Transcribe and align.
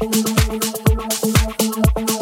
Thank 0.00 0.14
you. 2.10 2.17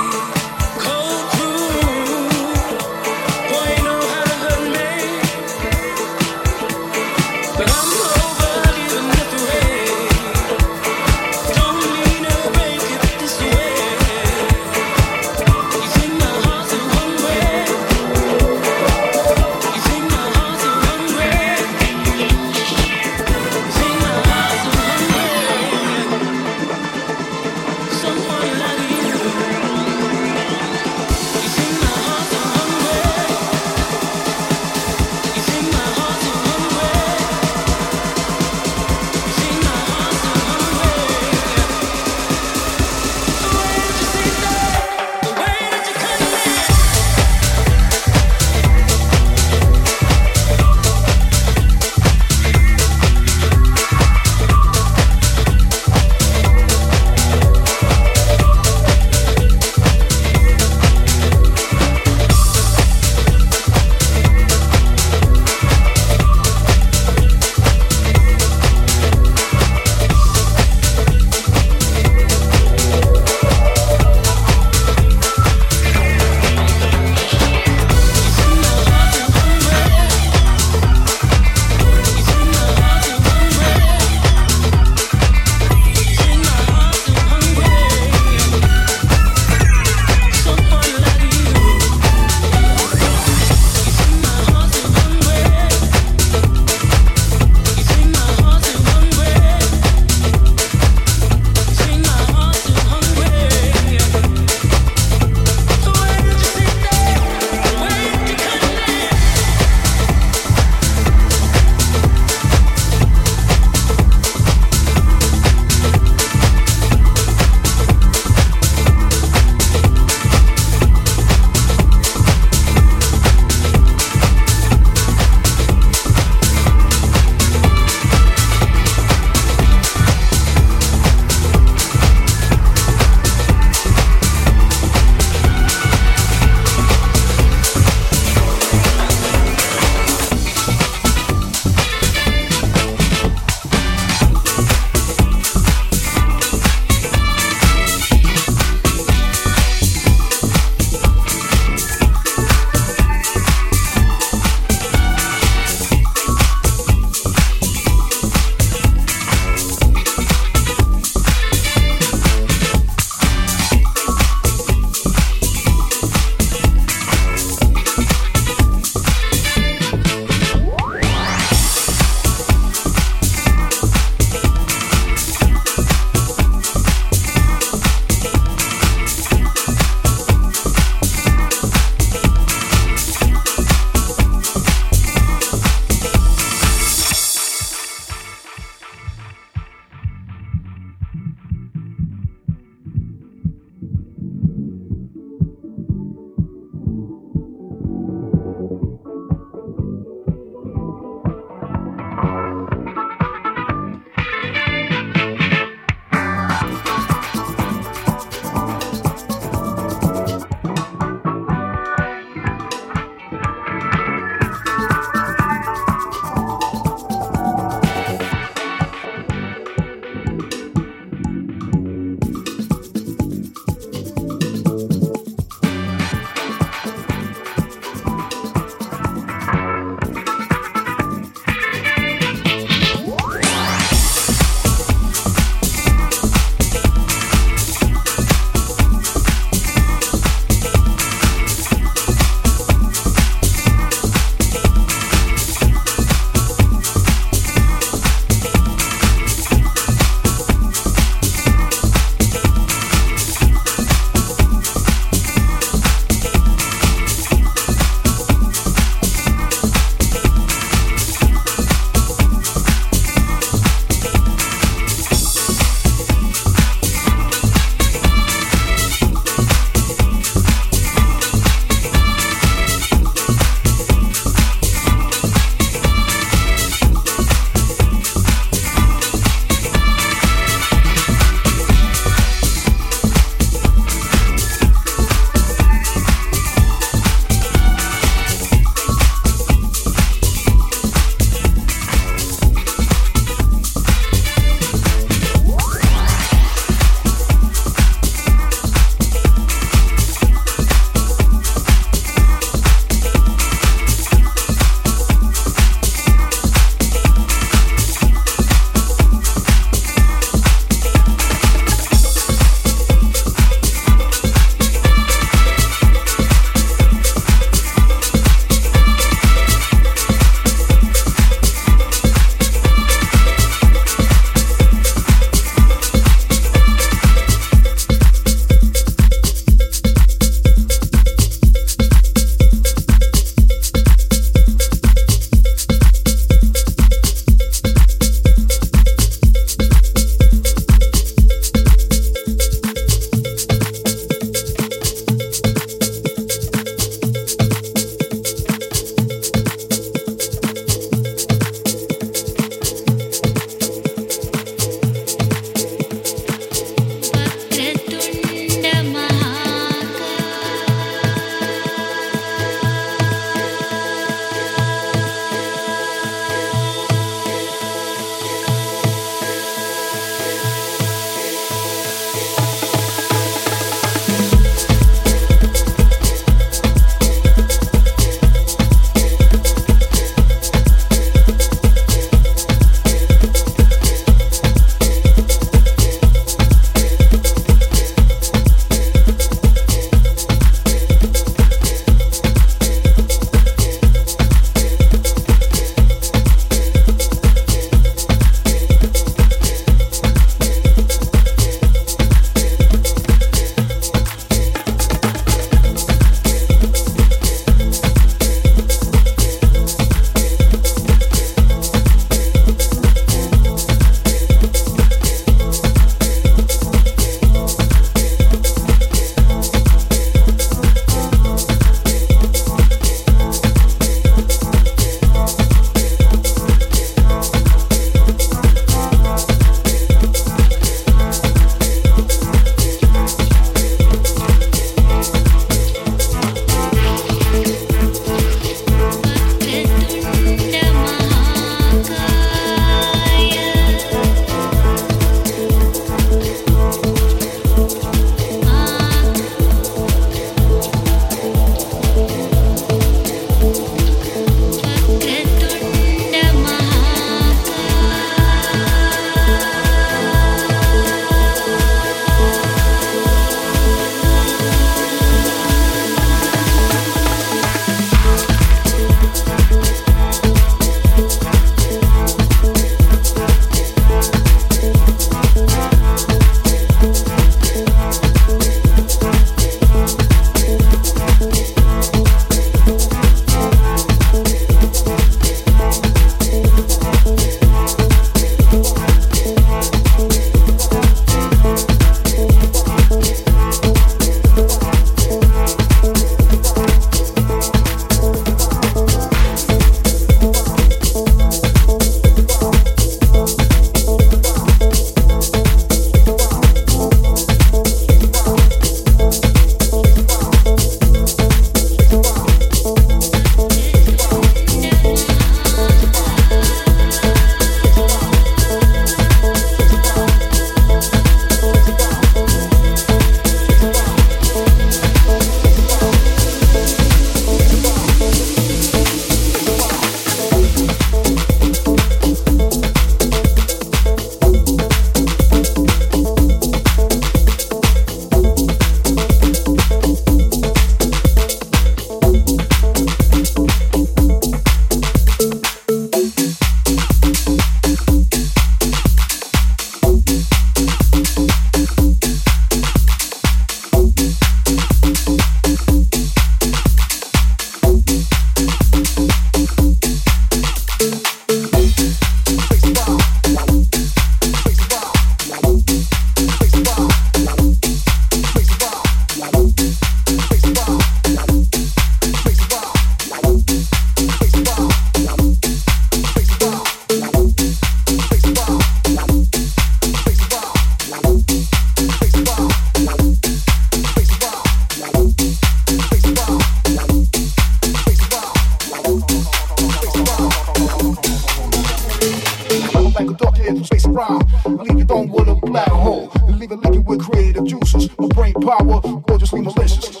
in 593.50 593.58
the 593.58 593.64
space 593.64 593.86
around. 593.86 594.24
I 594.46 594.48
leave 594.48 594.78
you 594.78 594.84
thrown 594.84 595.08
with 595.08 595.28
a 595.28 595.34
black 595.34 595.68
hole. 595.68 596.10
And 596.28 596.38
leave 596.38 596.52
it 596.52 596.60
leaking 596.60 596.84
with 596.84 597.00
creative 597.00 597.44
juices. 597.44 597.90
My 597.98 598.06
brain 598.08 598.34
power, 598.34 598.80
gorgeously 599.08 599.40
malicious. 599.42 600.00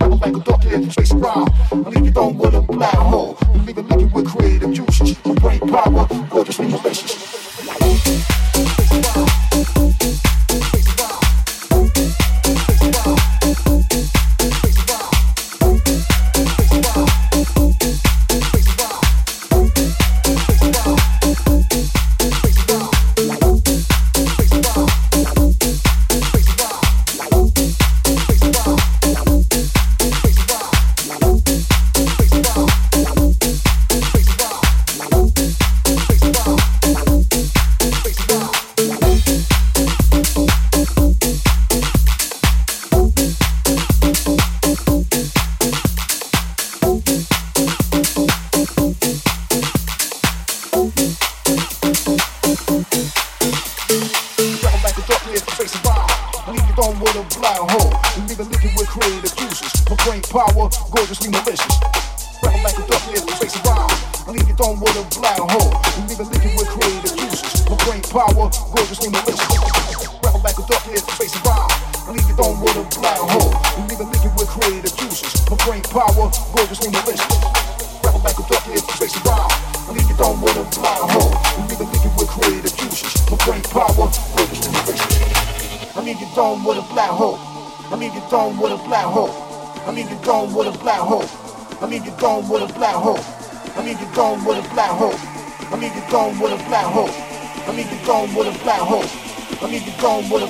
I'm 0.00 0.18
like 0.18 0.36
a 0.36 0.40
duck 0.40 0.64
in 0.64 0.86
the 0.86 0.90
space 0.90 1.12
around. 1.12 1.50
I 1.72 1.76
leave 1.90 2.06
you 2.06 2.12
thrown 2.12 2.38
with 2.38 2.54
a 2.54 2.62
black 2.62 2.94
hole. 2.94 3.36
And 3.52 3.66
leave 3.66 3.78
it 3.78 3.88
leaking 3.90 4.12
with 4.12 4.26
creative 4.26 4.72
juices. 4.72 5.24
My 5.24 5.34
brain 5.34 5.60
power, 5.60 6.08
gorgeously 6.30 6.68
malicious. 6.68 7.35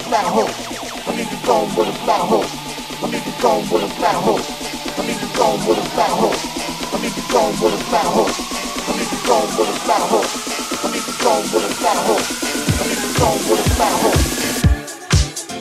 flat 0.06 0.24
hoe. 0.24 0.48
I 1.08 1.16
need 1.16 1.28
to 1.28 1.38
go 1.46 1.66
with 1.76 1.88
a 1.88 1.96
flat 2.04 2.22
hole. 2.30 2.46
I 3.02 3.10
need 3.10 3.24
to 3.26 3.32
go 3.42 3.58
with 3.70 3.82
a 3.82 3.90
flat 3.98 4.14
hole. 4.14 4.40
I 4.98 5.02
need 5.06 5.18
to 5.18 5.28
go 5.34 5.46
with 5.66 5.78
a 5.78 5.86
flat 5.94 6.10
hole. 6.10 6.38
I 6.94 6.98
need 7.02 7.14
to 7.18 7.22
go 7.32 7.42
with 7.60 7.74
a 7.74 7.82
flat 7.90 8.06
hole. 8.14 8.30
I 8.86 8.92
need 8.98 9.10
to 9.10 9.18
go 9.26 9.36
with 9.58 9.68
a 9.68 9.78
flat 9.82 10.02
hole. 10.10 10.28
I 10.82 10.92
need 10.94 11.02
to 11.02 11.14
go 11.22 11.34
with 11.50 11.66
a 11.66 11.74
flat 11.74 11.98
hole. 12.06 12.22
I 12.78 12.86
need 12.86 13.00
to 13.02 13.10
go 13.18 13.28
with 13.50 13.66
a 13.66 13.70
flat 13.74 13.94
hole. 14.00 14.18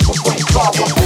I'm 0.05 0.23
going 0.23 0.37
to 0.37 1.04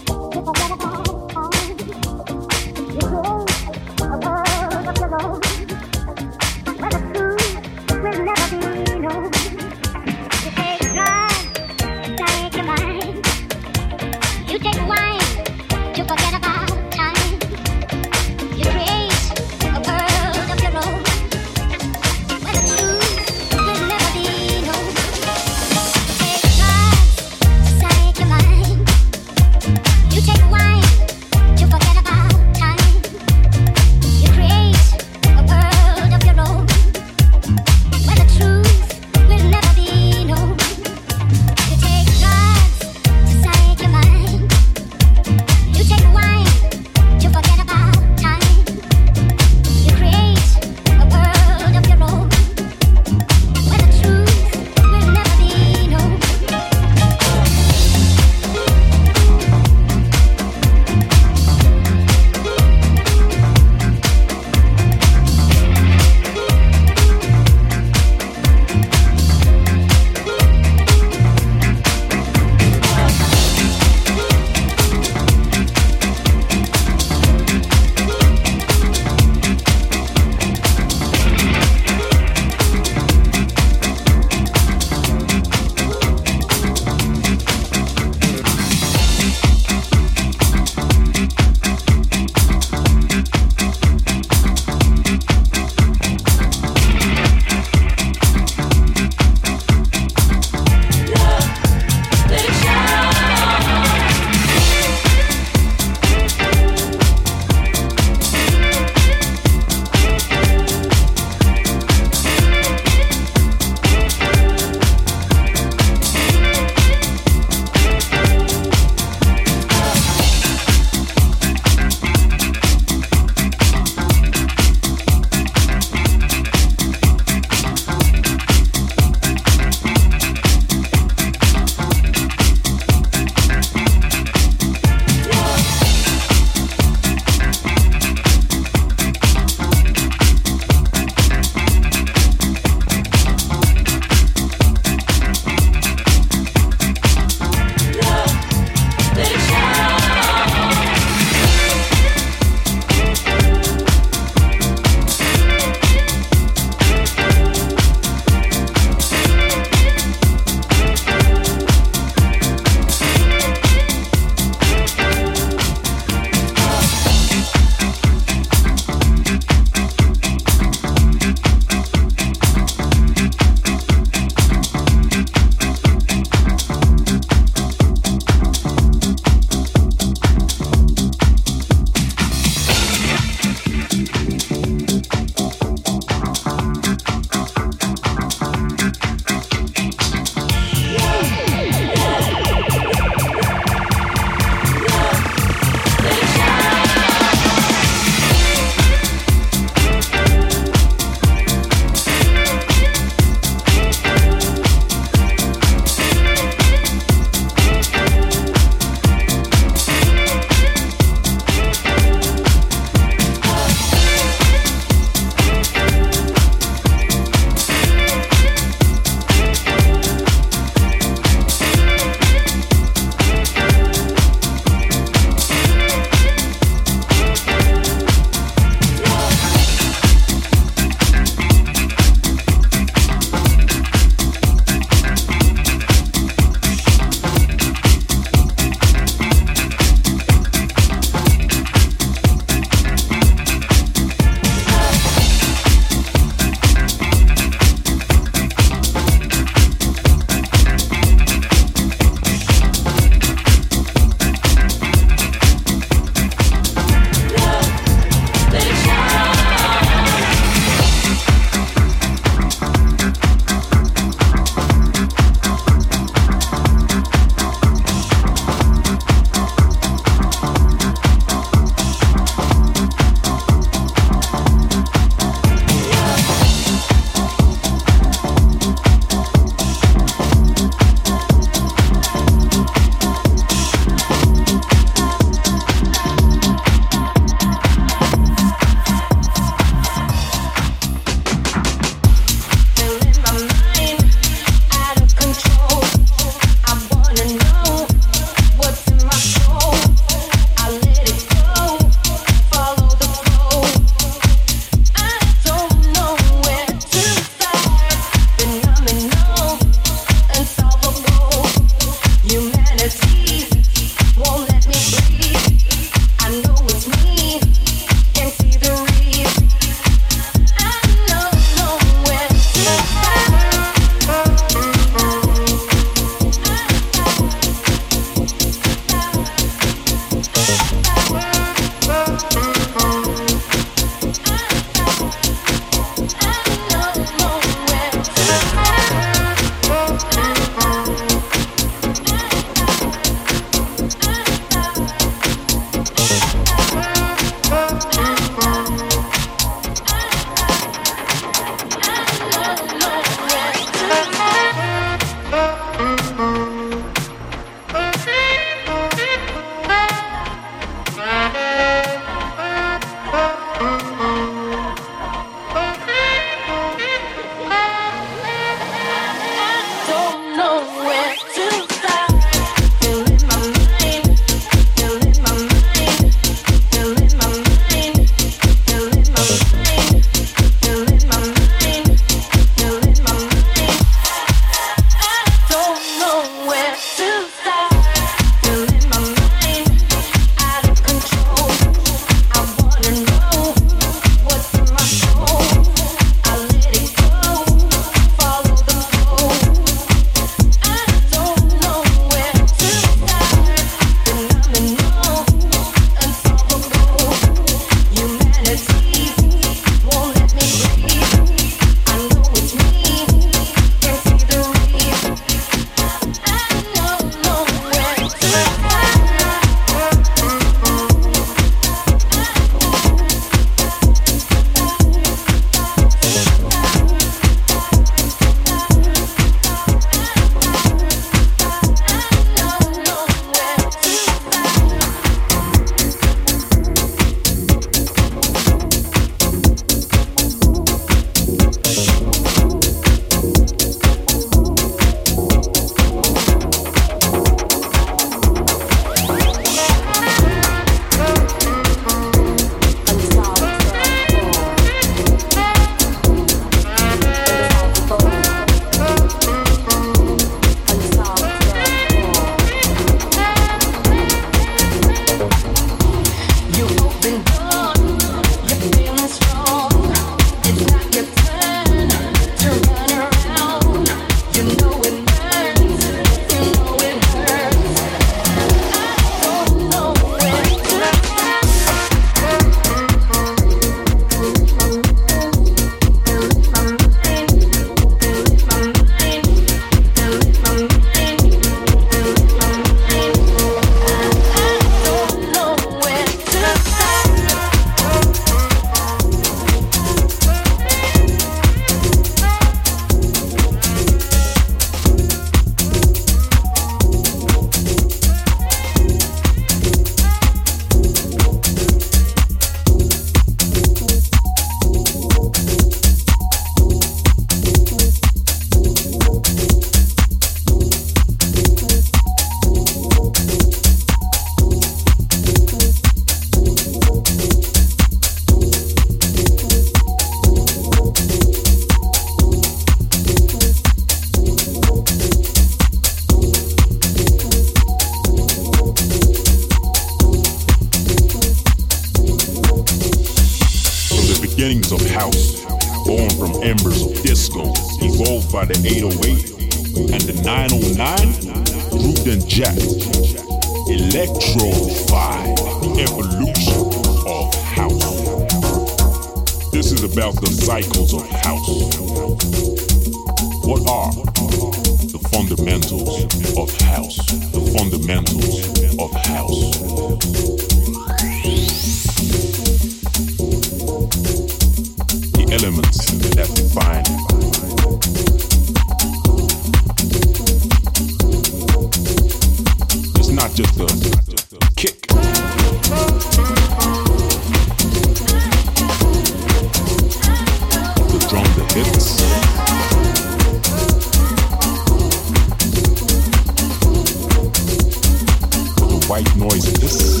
white 598.88 599.16
noise 599.16 599.44
hiss. 599.44 600.00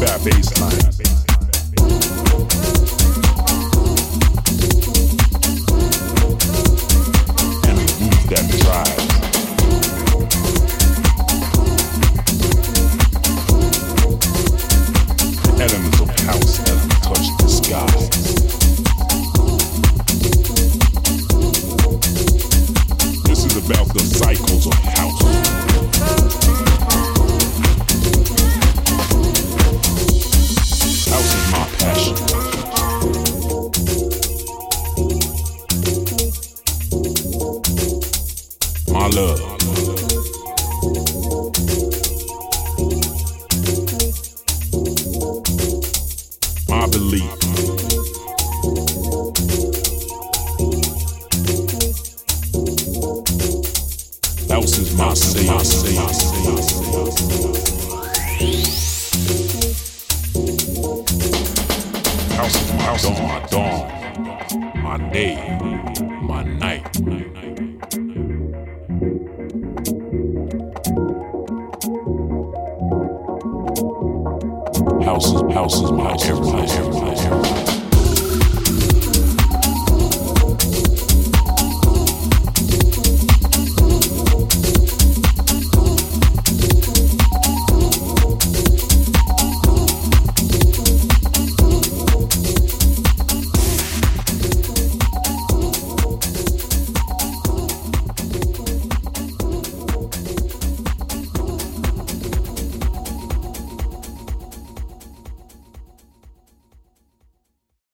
Fat 0.00 0.24
bass 0.24 0.60
line. 0.60 1.01